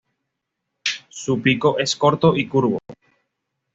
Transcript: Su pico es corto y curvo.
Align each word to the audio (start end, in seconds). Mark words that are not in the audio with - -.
Su 1.09 1.43
pico 1.43 1.77
es 1.77 1.95
corto 1.95 2.35
y 2.35 2.47
curvo. 2.47 2.79